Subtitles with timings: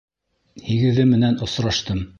[0.71, 2.07] Һигеҙе менән осраштым.